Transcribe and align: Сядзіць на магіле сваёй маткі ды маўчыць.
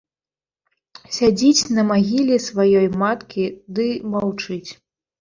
Сядзіць 1.17 1.69
на 1.77 1.85
магіле 1.91 2.41
сваёй 2.49 2.91
маткі 3.05 3.43
ды 3.77 3.85
маўчыць. 4.19 4.69